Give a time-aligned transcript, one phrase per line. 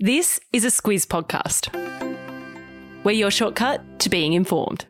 [0.00, 1.74] This is a Squiz podcast.
[3.02, 4.84] We're your shortcut to being informed.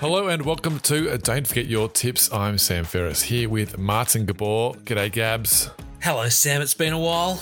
[0.00, 2.30] Hello and welcome to uh, Don't Forget Your Tips.
[2.30, 4.74] I'm Sam Ferris here with Martin Gabor.
[4.84, 5.70] G'day, Gabs.
[6.02, 6.60] Hello, Sam.
[6.60, 7.40] It's been a while.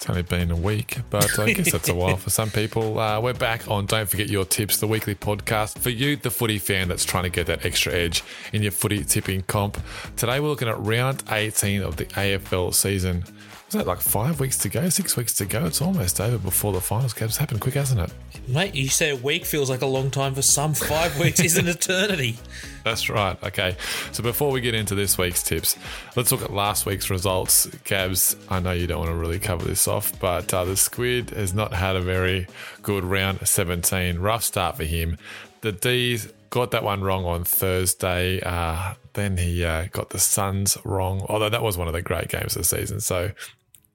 [0.00, 2.98] It's only been a week, but I guess that's a while for some people.
[2.98, 6.58] Uh, we're back on Don't Forget Your Tips, the weekly podcast for you, the footy
[6.58, 8.24] fan that's trying to get that extra edge
[8.54, 9.78] in your footy tipping comp.
[10.16, 13.24] Today we're looking at round 18 of the AFL season.
[13.70, 15.64] Was that like five weeks to go, six weeks to go?
[15.64, 17.12] It's almost over before the finals.
[17.12, 17.60] Gabs happen.
[17.60, 18.12] quick, hasn't it?
[18.48, 20.74] Mate, you say a week feels like a long time for some.
[20.74, 22.36] Five weeks is an eternity.
[22.84, 23.40] That's right.
[23.44, 23.76] Okay.
[24.10, 25.78] So before we get into this week's tips,
[26.16, 27.66] let's look at last week's results.
[27.84, 31.30] Gabs, I know you don't want to really cover this off, but uh, the Squid
[31.30, 32.48] has not had a very
[32.82, 34.18] good round 17.
[34.18, 35.16] Rough start for him.
[35.60, 38.40] The D's got that one wrong on Thursday.
[38.40, 42.26] Uh, then he uh, got the Suns wrong, although that was one of the great
[42.26, 42.98] games of the season.
[42.98, 43.30] So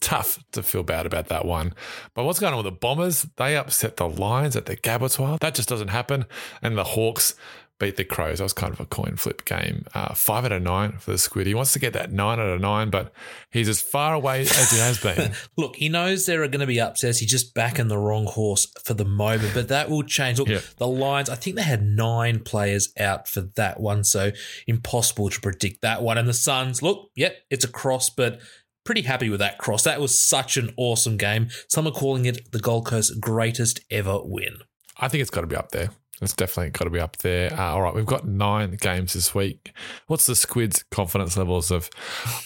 [0.01, 1.73] tough to feel bad about that one.
[2.13, 3.25] But what's going on with the Bombers?
[3.37, 5.39] They upset the Lions at the Gabatoir.
[5.39, 6.25] That just doesn't happen.
[6.61, 7.33] And the Hawks
[7.77, 8.37] beat the Crows.
[8.37, 9.83] That was kind of a coin flip game.
[9.93, 11.45] Uh, five out of nine for the Squid.
[11.45, 13.11] He wants to get that nine out of nine, but
[13.51, 15.33] he's as far away as he has been.
[15.57, 17.19] Look, he knows there are going to be upsets.
[17.19, 20.39] He's just backing the wrong horse for the moment, but that will change.
[20.39, 20.61] Look, Yeah.
[20.77, 24.31] the Lions, I think they had nine players out for that one, so
[24.67, 26.17] impossible to predict that one.
[26.17, 28.39] And the Suns, look, yep, it's a cross, but
[28.85, 29.83] pretty happy with that cross.
[29.83, 31.49] That was such an awesome game.
[31.67, 34.57] Some are calling it the Gold Coast's greatest ever win.
[34.97, 35.89] I think it's got to be up there.
[36.21, 37.51] It's definitely got to be up there.
[37.51, 39.73] Uh, all right, we've got nine games this week.
[40.07, 41.89] What's the Squid's confidence levels of?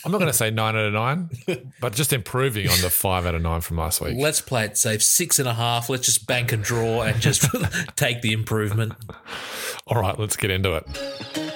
[0.04, 1.30] I'm not going to say nine out of nine,
[1.80, 4.16] but just improving on the five out of nine from last week.
[4.17, 5.04] Let's play it safe.
[5.04, 5.88] Six and a half.
[5.88, 7.45] Let's just bank and draw and just
[7.95, 8.94] take the improvement.
[9.86, 11.48] All right, let's get into it.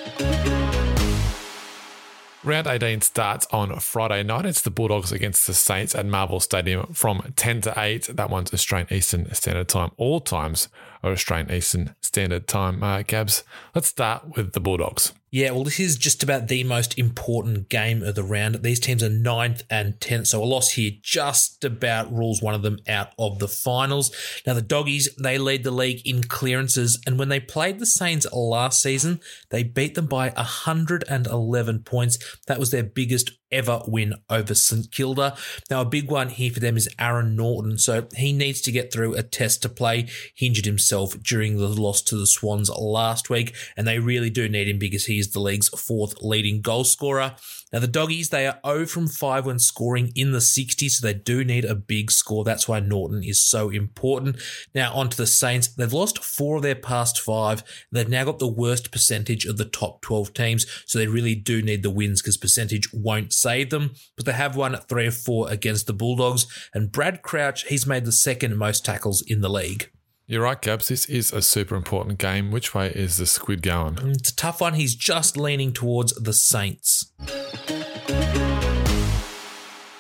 [2.45, 4.45] Round 18 starts on Friday night.
[4.45, 8.09] It's the Bulldogs against the Saints at Marvel Stadium from 10 to 8.
[8.17, 9.91] That one's Australian Eastern Standard Time.
[9.95, 10.67] All times
[11.03, 12.83] are Australian Eastern Standard Time.
[12.83, 15.13] Uh, Gabs, let's start with the Bulldogs.
[15.33, 18.61] Yeah, well, this is just about the most important game of the round.
[18.61, 22.61] These teams are ninth and 10th, so a loss here just about rules one of
[22.61, 24.15] them out of the finals.
[24.45, 28.27] Now, the Doggies, they lead the league in clearances, and when they played the Saints
[28.31, 32.37] last season, they beat them by 111 points.
[32.45, 35.37] That was their biggest ever win over St Kilda.
[35.69, 38.91] Now, a big one here for them is Aaron Naughton, so he needs to get
[38.91, 40.07] through a test to play.
[40.33, 44.49] He injured himself during the loss to the Swans last week, and they really do
[44.49, 47.35] need him because he is the league's fourth leading goal scorer.
[47.71, 51.15] Now, the Doggies, they are 0 from 5 when scoring in the 60s, so they
[51.15, 52.43] do need a big score.
[52.43, 54.39] That's why Naughton is so important.
[54.75, 55.69] Now, on to the Saints.
[55.69, 57.63] They've lost four of their past five.
[57.91, 61.63] They've now got the worst percentage of the top 12 teams, so they really do
[61.63, 63.95] need the wins because percentage won't save them.
[64.15, 66.45] But they have won three of four against the Bulldogs,
[66.75, 69.89] and Brad Crouch, he's made the second most tackles in the league.
[70.25, 70.87] You're right, Gabs.
[70.87, 72.49] This is a super important game.
[72.49, 73.97] Which way is the Squid going?
[74.01, 74.75] It's a tough one.
[74.75, 77.11] He's just leaning towards the Saints.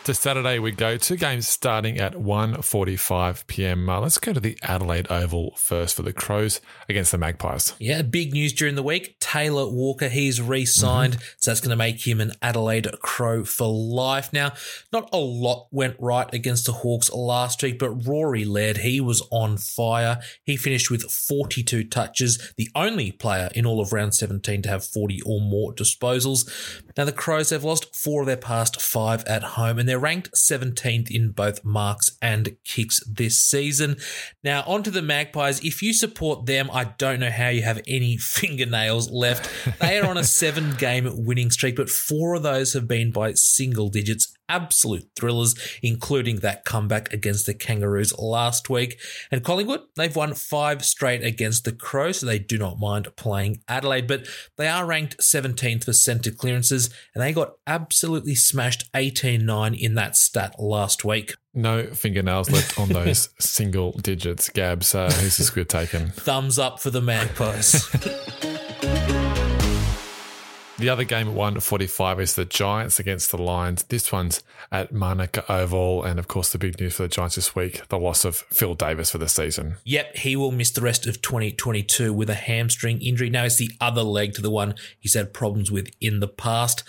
[0.05, 0.97] To Saturday we go.
[0.97, 3.87] Two games starting at 1.45 p.m.
[3.89, 6.59] Uh, let's go to the Adelaide Oval first for the Crows
[6.89, 7.73] against the Magpies.
[7.79, 9.17] Yeah, big news during the week.
[9.21, 11.19] Taylor Walker, he's re signed.
[11.37, 14.33] So that's going to make him an Adelaide Crow for life.
[14.33, 14.51] Now,
[14.91, 19.25] not a lot went right against the Hawks last week, but Rory Laird, he was
[19.31, 20.19] on fire.
[20.43, 24.83] He finished with 42 touches, the only player in all of round 17 to have
[24.83, 26.45] 40 or more disposals.
[26.97, 30.31] Now, the Crows have lost four of their past five at home, and they're ranked
[30.33, 33.97] 17th in both marks and kicks this season.
[34.43, 35.63] Now, on to the Magpies.
[35.63, 39.49] If you support them, I don't know how you have any fingernails left.
[39.79, 43.33] They are on a seven game winning streak, but four of those have been by
[43.33, 44.33] single digits.
[44.49, 48.99] Absolute thrillers, including that comeback against the Kangaroos last week.
[49.31, 53.61] And Collingwood, they've won five straight against the Crows, so they do not mind playing
[53.67, 59.45] Adelaide, but they are ranked 17th for centre clearances, and they got absolutely smashed 18
[59.45, 61.35] 9 in that stat last week.
[61.53, 64.49] No fingernails left on those single digits.
[64.49, 66.09] Gabs, So, who's the Squid taken?
[66.09, 67.89] Thumbs up for the Magpies.
[70.79, 73.83] The other game at 145 is the Giants against the Lions.
[73.83, 74.41] This one's
[74.71, 76.03] at Manuka Oval.
[76.03, 78.73] And of course, the big news for the Giants this week the loss of Phil
[78.73, 79.75] Davis for the season.
[79.83, 83.29] Yep, he will miss the rest of 2022 with a hamstring injury.
[83.29, 86.83] Now it's the other leg to the one he's had problems with in the past.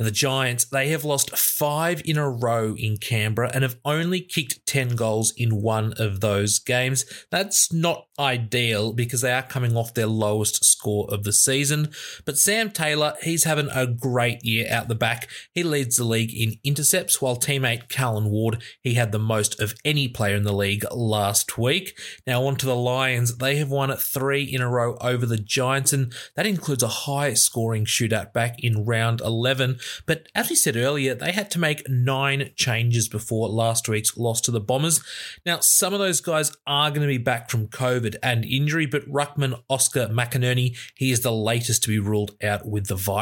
[0.00, 4.22] Now, the Giants, they have lost five in a row in Canberra and have only
[4.22, 7.04] kicked 10 goals in one of those games.
[7.30, 11.90] That's not ideal because they are coming off their lowest score of the season.
[12.24, 15.28] But Sam Taylor, he's having a great year out the back.
[15.54, 19.74] He leads the league in intercepts, while teammate Callan Ward, he had the most of
[19.84, 21.98] any player in the league last week.
[22.26, 23.38] Now, on to the Lions.
[23.38, 27.34] They have won three in a row over the Giants, and that includes a high
[27.34, 29.78] scoring shootout back in round 11.
[30.06, 34.40] But as we said earlier, they had to make nine changes before last week's loss
[34.42, 35.02] to the Bombers.
[35.46, 39.08] Now, some of those guys are going to be back from COVID and injury, but
[39.08, 43.19] Ruckman Oscar McInerney, he is the latest to be ruled out with the virus.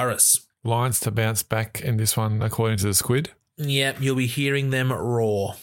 [0.65, 3.31] Lions to bounce back in this one, according to the squid.
[3.57, 5.55] Yep, you'll be hearing them roar.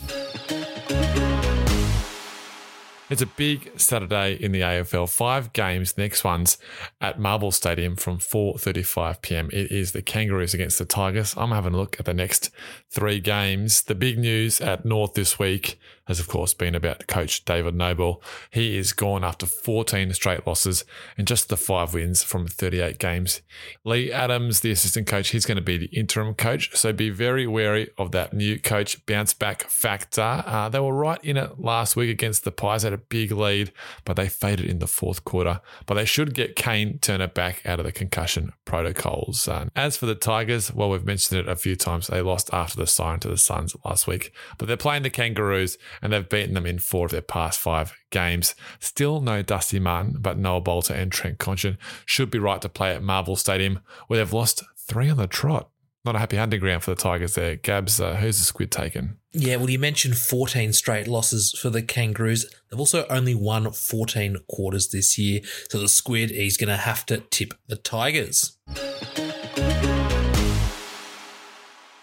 [3.07, 5.07] It's a big Saturday in the AFL.
[5.09, 5.95] Five games.
[5.95, 6.57] Next one's
[6.99, 9.49] at Marvel Stadium from 4:35 p.m.
[9.53, 11.35] It is the Kangaroos against the Tigers.
[11.37, 12.49] I'm having a look at the next
[12.89, 13.83] three games.
[13.83, 18.21] The big news at North this week has, of course, been about coach David Noble.
[18.51, 20.85] He is gone after 14 straight losses
[21.17, 23.41] and just the five wins from 38 games.
[23.83, 26.75] Leigh Adams, the assistant coach, he's going to be the interim coach.
[26.75, 30.43] So be very wary of that new coach bounce back factor.
[30.45, 33.71] Uh, they were right in it last week against the Pies, had a big lead,
[34.05, 35.61] but they faded in the fourth quarter.
[35.85, 39.47] But they should get Kayne Turner back out of the concussion protocols.
[39.47, 42.07] Uh, as for the Tigers, well, we've mentioned it a few times.
[42.07, 45.77] They lost after the sign to the Suns last week, but they're playing the Kangaroos
[46.01, 48.55] and they've beaten them in four of their past five games.
[48.79, 52.93] Still no Dusty Martin, but Noah Balta and Trent Cotchin should be right to play
[52.93, 55.69] at Marvel Stadium, where they've lost three on the trot.
[56.05, 57.55] Not a happy hunting ground for the Tigers there.
[57.55, 59.17] Gabs, uh, who's the squid taken?
[59.33, 62.45] Yeah, well, you mentioned 14 straight losses for the Kangaroos.
[62.69, 65.41] They've also only won 14 quarters this year.
[65.71, 68.55] So the squid, he's going to have to tip the Tigers.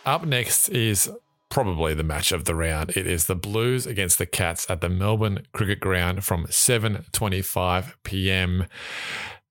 [0.05, 1.09] Up next is
[1.53, 2.97] probably the match of the round.
[2.97, 8.67] It is the Blues against the Cats at the Melbourne Cricket Ground from 7:25 p.m.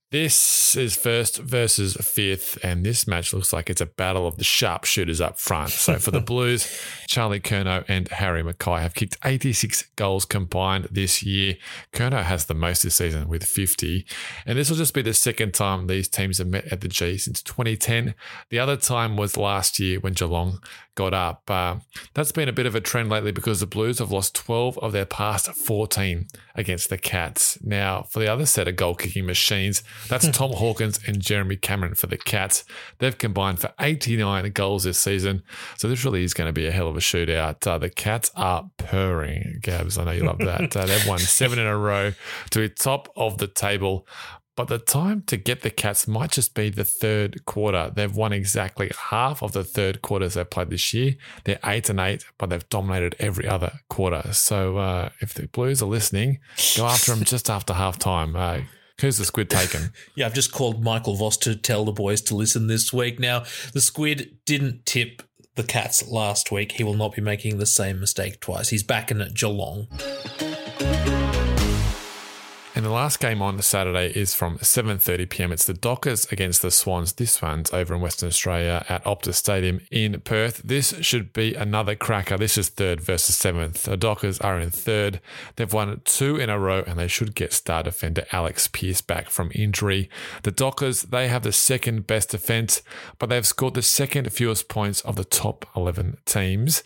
[0.09, 4.43] This is first versus fifth, and this match looks like it's a battle of the
[4.43, 5.69] sharpshooters up front.
[5.69, 6.67] So for the Blues,
[7.07, 11.55] Charlie Curnow and Harry McKay have kicked 86 goals combined this year.
[11.93, 14.05] Curnow has the most this season with 50,
[14.45, 17.17] and this will just be the second time these teams have met at the G
[17.17, 18.13] since 2010.
[18.49, 20.59] The other time was last year when Geelong
[20.95, 21.49] got up.
[21.49, 21.77] Uh,
[22.13, 24.91] that's been a bit of a trend lately because the Blues have lost 12 of
[24.91, 27.57] their past 14 against the Cats.
[27.61, 31.95] Now, for the other set of goal kicking machines, that's Tom Hawkins and Jeremy Cameron
[31.95, 32.65] for the Cats.
[32.99, 35.43] They've combined for 89 goals this season.
[35.77, 37.65] So this really is going to be a hell of a shootout.
[37.65, 39.97] Uh, the Cats are purring, Gabs.
[39.97, 40.75] I know you love that.
[40.75, 42.13] Uh, they've won seven in a row
[42.51, 44.07] to be top of the table.
[44.55, 47.91] But the time to get the Cats might just be the third quarter.
[47.93, 51.15] They've won exactly half of the third quarters they've played this year.
[51.45, 54.33] They're eight and eight, but they've dominated every other quarter.
[54.33, 56.39] So uh, if the Blues are listening,
[56.75, 58.35] go after them just after half time.
[58.35, 58.61] Uh,
[58.99, 59.93] Who's the squid taken?
[60.15, 63.19] yeah, I've just called Michael Voss to tell the boys to listen this week.
[63.19, 65.23] Now, the squid didn't tip
[65.55, 66.73] the Cats last week.
[66.73, 68.69] He will not be making the same mistake twice.
[68.69, 69.87] He's back in at Geelong.
[72.91, 75.53] The last game on Saturday is from 7:30 p.m.
[75.53, 77.13] It's the Dockers against the Swans.
[77.13, 80.61] This one's over in Western Australia at Optus Stadium in Perth.
[80.61, 82.37] This should be another cracker.
[82.37, 83.83] This is third versus seventh.
[83.83, 85.21] The Dockers are in third.
[85.55, 89.29] They've won two in a row, and they should get star defender Alex Pearce back
[89.29, 90.09] from injury.
[90.43, 92.81] The Dockers they have the second best defense,
[93.19, 96.83] but they've scored the second fewest points of the top 11 teams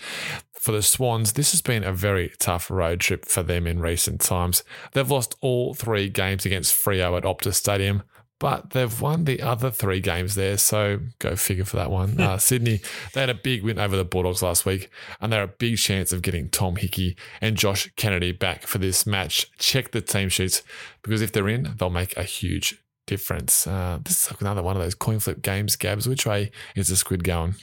[0.66, 4.20] for the Swans, this has been a very tough road trip for them in recent
[4.20, 4.64] times.
[4.94, 8.02] They've lost all three games against Freo at Optus Stadium,
[8.40, 12.20] but they've won the other three games there, so go figure for that one.
[12.20, 12.82] uh, Sydney,
[13.14, 14.90] they had a big win over the Bulldogs last week,
[15.22, 19.06] and they're a big chance of getting Tom Hickey and Josh Kennedy back for this
[19.06, 19.52] match.
[19.60, 20.64] Check the team sheets
[21.04, 23.68] because if they're in, they'll make a huge difference.
[23.68, 26.08] Uh, this is another one of those coin flip games, Gabs.
[26.08, 27.56] Which way is the squid going?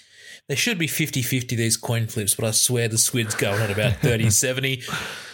[0.49, 3.71] They should be 50 50 these coin flips, but I swear the squid's going at
[3.71, 4.83] about 30 70.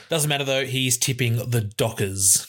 [0.08, 2.46] Doesn't matter though, he's tipping the Dockers.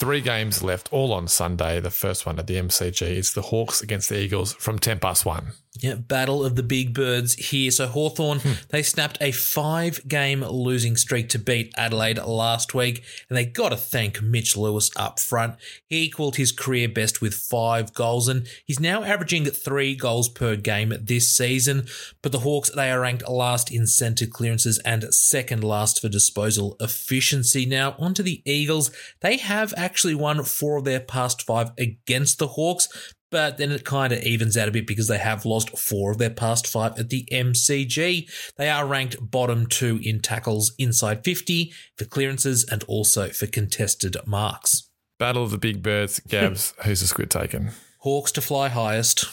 [0.00, 1.78] Three games left, all on Sunday.
[1.78, 3.02] The first one at the MCG.
[3.02, 5.52] It's the Hawks against the Eagles from 10 past one.
[5.78, 7.70] Yeah, battle of the big birds here.
[7.70, 8.52] So Hawthorn Hmm.
[8.70, 13.68] they snapped a five game losing streak to beat Adelaide last week, and they got
[13.68, 15.54] to thank Mitch Lewis up front.
[15.86, 20.56] He equaled his career best with five goals, and he's now averaging three goals per
[20.56, 21.86] game this season.
[22.20, 26.76] But the Hawks, they are ranked last in centre clearances and second last for disposal
[26.80, 27.64] efficiency.
[27.64, 28.90] Now, onto the Eagles.
[29.20, 32.88] They have actually won four of their past five against the Hawks,
[33.30, 36.18] but then it kind of evens out a bit because they have lost four of
[36.18, 38.28] their past five at the MCG.
[38.56, 44.16] They are ranked bottom two in tackles inside 50 for clearances and also for contested
[44.26, 44.88] marks.
[45.18, 46.20] Battle of the Big Birds.
[46.20, 47.72] Gabs, who's the squid taken?
[47.98, 49.26] Hawks to fly highest.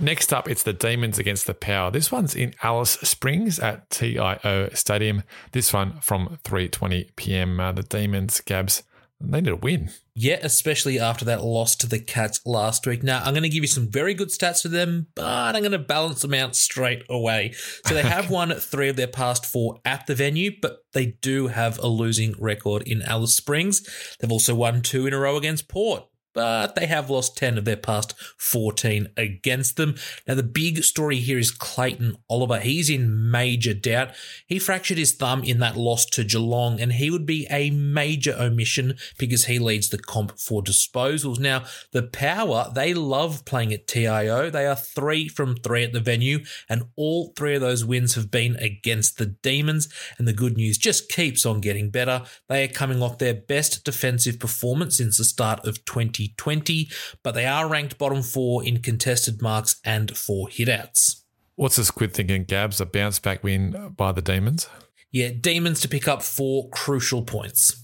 [0.00, 1.90] Next up, it's the Demons against the Power.
[1.90, 5.22] This one's in Alice Springs at TIO Stadium.
[5.52, 7.60] This one from 3:20 p.m.
[7.60, 8.82] Uh, the Demons, Gabs,
[9.20, 9.90] they need a win.
[10.14, 13.02] Yeah, especially after that loss to the Cats last week.
[13.02, 15.72] Now, I'm going to give you some very good stats for them, but I'm going
[15.72, 17.52] to balance them out straight away.
[17.84, 21.48] So they have won three of their past four at the venue, but they do
[21.48, 24.16] have a losing record in Alice Springs.
[24.18, 26.04] They've also won two in a row against Port.
[26.32, 29.96] But they have lost 10 of their past 14 against them.
[30.28, 32.60] Now, the big story here is Clayton Oliver.
[32.60, 34.10] He's in major doubt.
[34.46, 38.36] He fractured his thumb in that loss to Geelong, and he would be a major
[38.38, 41.38] omission because he leads the comp for disposals.
[41.38, 44.50] Now, the Power, they love playing at TIO.
[44.50, 48.30] They are three from three at the venue, and all three of those wins have
[48.30, 49.88] been against the Demons.
[50.18, 52.22] And the good news just keeps on getting better.
[52.48, 55.84] They are coming off their best defensive performance since the start of
[56.28, 56.90] 2020,
[57.22, 61.22] but they are ranked bottom four in contested marks and for hitouts.
[61.56, 62.80] What's the squid thinking, Gabs?
[62.80, 64.68] A bounce back win by the Demons?
[65.10, 67.82] Yeah, Demons to pick up four crucial points.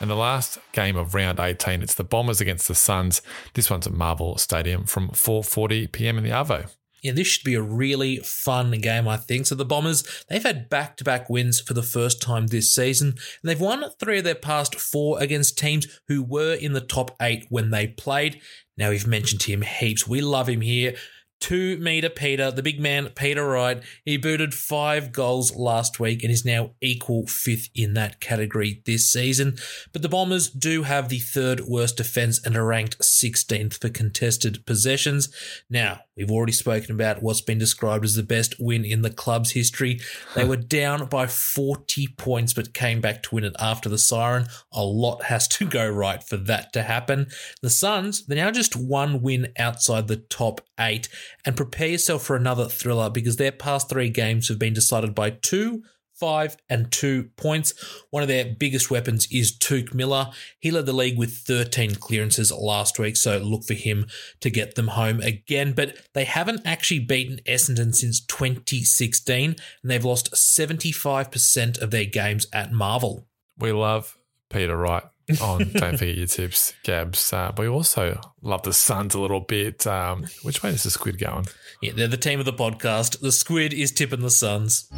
[0.00, 3.20] And the last game of round 18, it's the Bombers against the Suns.
[3.54, 6.18] This one's at Marvel Stadium from 4:40 p.m.
[6.18, 6.70] in the Arvo.
[7.02, 9.46] Yeah, this should be a really fun game, I think.
[9.46, 13.60] So the Bombers, they've had back-to-back wins for the first time this season, and they've
[13.60, 17.70] won three of their past four against teams who were in the top eight when
[17.70, 18.40] they played.
[18.76, 20.08] Now we've mentioned him heaps.
[20.08, 20.94] We love him here.
[21.40, 23.80] Two meter Peter, the big man Peter Wright.
[24.04, 29.10] He booted five goals last week and is now equal fifth in that category this
[29.10, 29.56] season.
[29.92, 34.66] But the Bombers do have the third worst defense and are ranked 16th for contested
[34.66, 35.28] possessions.
[35.70, 39.52] Now, we've already spoken about what's been described as the best win in the club's
[39.52, 40.00] history.
[40.34, 44.46] They were down by 40 points but came back to win it after the siren.
[44.72, 47.28] A lot has to go right for that to happen.
[47.62, 51.08] The Suns, they're now just one win outside the top eight
[51.44, 55.30] and prepare yourself for another thriller because their past three games have been decided by
[55.30, 55.82] two,
[56.14, 57.74] five, and two points.
[58.10, 60.30] One of their biggest weapons is Touk Miller.
[60.58, 64.06] He led the league with 13 clearances last week, so look for him
[64.40, 65.72] to get them home again.
[65.72, 72.46] But they haven't actually beaten Essendon since 2016, and they've lost 75% of their games
[72.52, 73.26] at Marvel.
[73.56, 74.16] We love
[74.50, 75.04] Peter Wright
[75.40, 77.32] on Don't Forget Your Tips, Gabs.
[77.32, 79.86] Uh, but we also love the Suns a little bit.
[79.86, 81.46] Um, which way is the squid going?
[81.80, 83.20] Yeah, they're the team of the podcast.
[83.20, 84.90] The squid is tipping the Suns.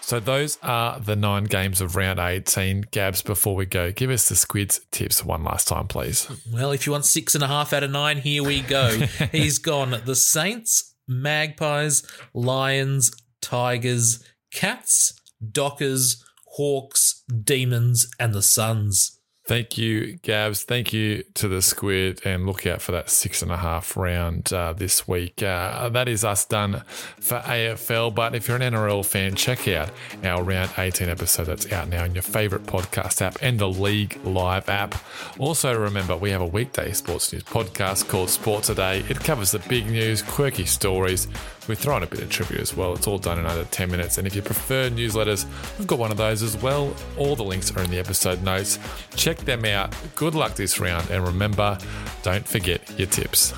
[0.00, 2.86] So those are the nine games of round 18.
[2.90, 6.28] Gabs, before we go, give us the squids tips one last time, please.
[6.52, 8.90] Well, if you want six and a half out of nine, here we go.
[9.32, 12.02] He's gone the Saints, Magpies,
[12.34, 15.18] Lions, Tigers, Cats,
[15.50, 16.22] Dockers,
[16.52, 19.18] Hawks, Demons, and the Suns.
[19.44, 20.62] Thank you, Gabs.
[20.62, 24.52] Thank you to the squid, and look out for that six and a half round
[24.52, 25.42] uh, this week.
[25.42, 26.84] Uh, that is us done
[27.18, 28.14] for AFL.
[28.14, 29.90] But if you're an NRL fan, check out
[30.22, 34.20] our round 18 episode that's out now in your favorite podcast app and the League
[34.22, 34.94] Live app.
[35.40, 39.00] Also, remember we have a weekday sports news podcast called Sport Today.
[39.08, 41.26] It covers the big news, quirky stories.
[41.68, 42.94] We throw in a bit of trivia as well.
[42.94, 44.18] It's all done in under 10 minutes.
[44.18, 45.46] And if you prefer newsletters,
[45.78, 46.94] we've got one of those as well.
[47.16, 48.78] All the links are in the episode notes.
[49.14, 49.94] Check them out.
[50.16, 51.10] Good luck this round.
[51.10, 51.78] And remember,
[52.22, 53.54] don't forget your tips.